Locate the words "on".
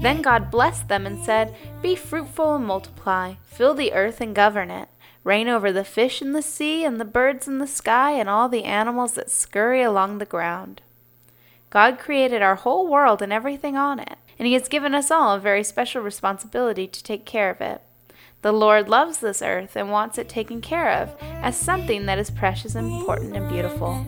13.76-14.00